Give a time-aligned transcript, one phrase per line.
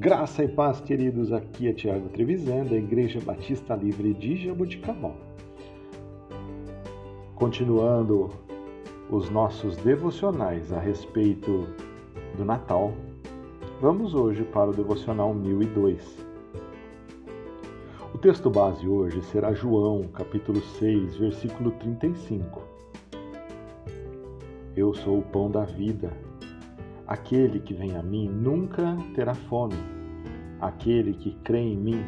[0.00, 1.30] Graça e paz, queridos.
[1.30, 5.14] Aqui é Tiago Trevisan, da Igreja Batista Livre de Jaboticabal.
[7.34, 8.30] Continuando
[9.10, 11.68] os nossos devocionais a respeito
[12.34, 12.94] do Natal,
[13.78, 16.26] vamos hoje para o devocional 1002.
[18.14, 22.62] O texto base hoje será João, capítulo 6, versículo 35.
[24.74, 26.10] Eu sou o pão da vida.
[27.10, 29.74] Aquele que vem a mim nunca terá fome.
[30.60, 32.04] Aquele que crê em mim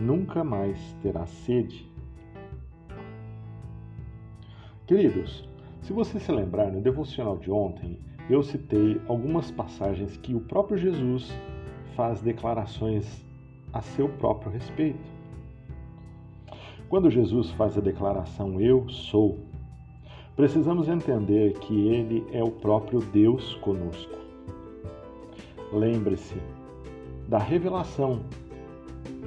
[0.00, 1.88] nunca mais terá sede.
[4.84, 5.48] Queridos,
[5.80, 10.76] se você se lembrar, no devocional de ontem, eu citei algumas passagens que o próprio
[10.76, 11.32] Jesus
[11.94, 13.24] faz declarações
[13.72, 15.08] a seu próprio respeito.
[16.88, 19.38] Quando Jesus faz a declaração Eu sou,
[20.34, 24.31] precisamos entender que Ele é o próprio Deus conosco.
[25.72, 26.36] Lembre-se
[27.26, 28.20] da revelação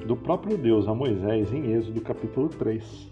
[0.06, 3.12] do próprio Deus a Moisés em Êxodo capítulo 3.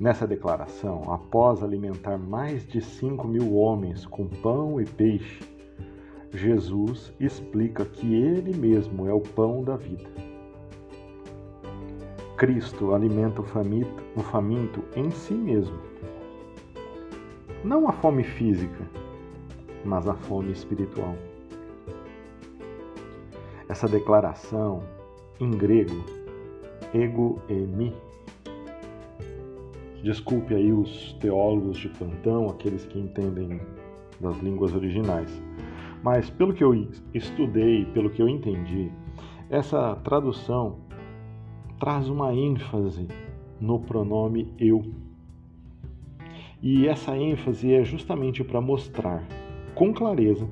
[0.00, 5.40] Nessa declaração, após alimentar mais de 5 mil homens com pão e peixe,
[6.32, 10.08] Jesus explica que Ele mesmo é o pão da vida.
[12.38, 15.78] Cristo alimenta o faminto, o faminto em si mesmo.
[17.62, 18.88] Não a fome física,
[19.86, 21.14] mas a fome espiritual.
[23.68, 24.82] Essa declaração,
[25.40, 26.04] em grego,
[26.94, 27.94] ego emi,
[30.02, 33.60] desculpe aí os teólogos de plantão, aqueles que entendem
[34.20, 35.42] das línguas originais,
[36.02, 38.90] mas pelo que eu estudei, pelo que eu entendi,
[39.50, 40.78] essa tradução
[41.78, 43.08] traz uma ênfase
[43.60, 44.84] no pronome eu.
[46.62, 49.26] E essa ênfase é justamente para mostrar
[49.76, 50.48] com clareza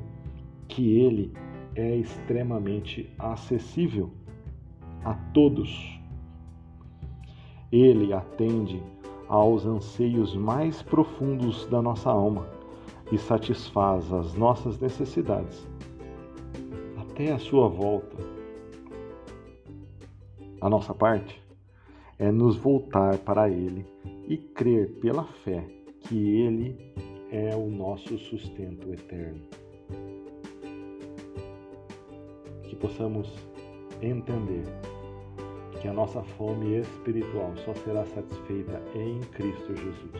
[0.69, 1.33] que ele
[1.75, 4.11] é extremamente acessível
[5.02, 5.98] a todos.
[7.73, 8.83] Ele atende
[9.27, 12.46] aos anseios mais profundos da nossa alma
[13.11, 15.67] e satisfaz as nossas necessidades
[16.98, 18.18] até a sua volta.
[20.61, 21.42] A nossa parte
[22.18, 23.86] é nos voltar para Ele
[24.29, 25.67] e crer pela fé
[26.01, 26.77] que Ele
[27.34, 29.42] é o nosso sustento eterno.
[32.62, 33.28] Que possamos
[34.00, 34.62] entender
[35.83, 40.12] que a nossa fome espiritual só será satisfeita em Cristo Jesus.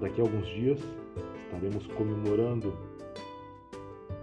[0.00, 0.80] Daqui a alguns dias
[1.42, 2.72] estaremos comemorando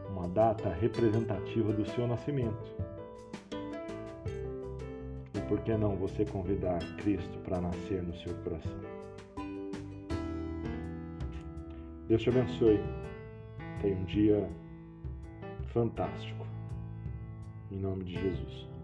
[0.10, 2.74] uma data representativa do seu nascimento.
[5.34, 8.95] E por que não você convidar Cristo para nascer no seu coração?
[12.08, 12.80] Deus te abençoe.
[13.82, 14.50] Tenha um dia
[15.74, 16.46] fantástico.
[17.72, 18.75] Em nome de Jesus.